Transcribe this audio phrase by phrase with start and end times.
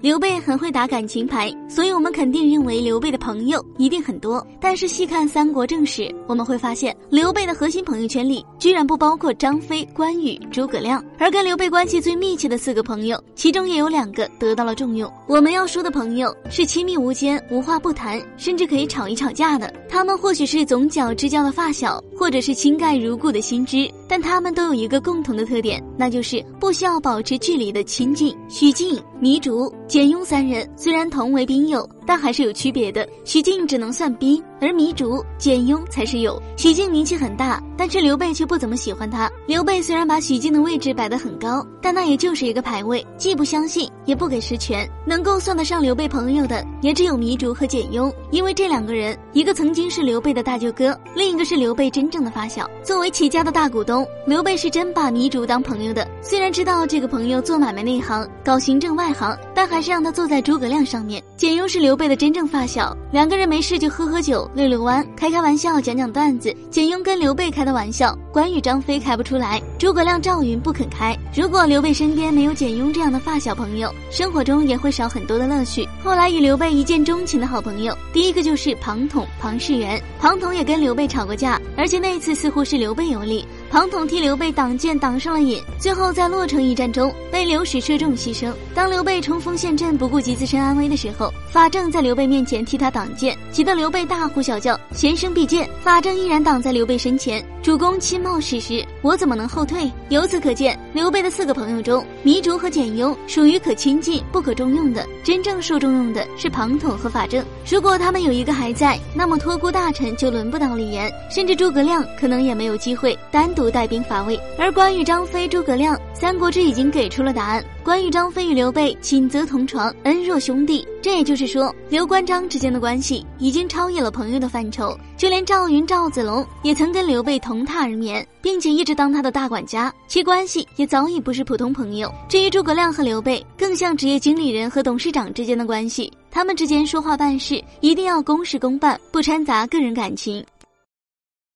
[0.00, 4.46] 刘备很会打感情牌，所以我们肯定认为刘备的朋友一定很多。
[4.60, 15.12] 但是细看三国正史，我们会发现刘备的核心朋友圈里居然不包括张飞、关羽、诸葛亮，而跟刘备关系最密切的四个朋友，其中也有两个得到了重用。
[15.26, 19.72] 我们要说的朋友是亲密无间、无话不谈，甚至可以吵一吵架的。
[19.88, 28.36] 他们或许是总角之交的发小，或者是亲盖如故的新知，但他们都有一个共同的特点，那就是不需要保持距离的亲近。
[28.48, 31.88] 许靖、糜竺、简雍三人虽然同为兵友。
[32.08, 33.06] 但还是有区别的。
[33.26, 36.42] 许靖只能算兵，而糜竺、简雍才是友。
[36.56, 39.30] 许靖名气很大，但是刘备却不怎么喜欢他。
[39.46, 44.88] 刘备虽然把许靖的位置摆得很高，但那也就是一个排位，既不相信，也不给实权。
[45.04, 52.66] 能够算得上刘备朋友的，也只有糜竺和简雍，因为这两个人，一个曾经是刘备的大舅哥，另一个是刘备真正的发小。
[52.82, 56.08] 作为齐家的大股东，刘备是真把糜竺当朋友的。
[56.22, 61.22] 虽然知道这个朋友做买卖内行，搞行政外行，但还是让他坐在诸葛亮上面。
[61.36, 61.97] 简雍是刘。
[61.98, 66.54] 备的真正发小，两个人没事就喝喝酒、遛遛弯、开开玩笑、讲讲段子。
[66.70, 71.14] 简雍跟刘备开的玩笑，关羽、张飞开不出来，诸葛亮、赵云不肯开。
[71.34, 75.86] 如果刘备身边没有简雍这样的发小朋友，生活中也会少很多的乐趣。
[76.02, 80.00] 后来与刘备一见钟情的好朋友，第一个就是庞统、庞士元。
[80.20, 83.44] 庞统也跟刘备吵过架，而且那一次似乎是刘备有理。
[83.70, 88.50] 庞统替刘备挡箭挡上了瘾，最后在洛城一战中被刘史射中牺牲。
[88.74, 97.44] 当刘备冲锋陷阵不顾及自身安危的时候，法正在刘备面前替他挡箭，急得刘备大呼小叫：“弦生避箭！”法正依然挡在刘备身前。
[97.60, 99.90] 主公亲冒矢石，我怎么能后退？
[100.10, 107.44] 由此可见，刘备的四个朋友中，糜竺和简雍属于可亲近不可重用的，真正受重用的是庞统和法正。
[107.68, 114.38] 如果他们有一个还在，那么托孤大臣就轮不到李严，甚至诸葛亮可能也没有机会单独带兵伐魏。
[114.56, 117.62] 而关羽、张飞、诸葛亮，《三国志》已经给出了答案。
[117.88, 120.86] 关羽、张飞与刘备寝则同床，恩若兄弟。
[121.00, 124.94] 这也就是说，刘关张之间的关系已经超越了朋友的范畴。
[125.16, 132.12] 就连赵云、赵子龙也曾跟刘备同榻而眠，并且一直当他的大管家，其关系也早已不是普通朋友。
[132.28, 136.12] 至于诸葛亮和刘备，更像职业经理人和董事长之间的关系。
[136.30, 140.44] 他们之间说话办事一定要公事公办，不掺杂个人感情。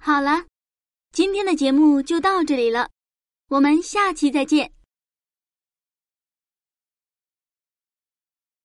[0.00, 0.44] 好了，
[1.12, 2.88] 今天的节目就到这里了，
[3.48, 4.70] 我们下期再见。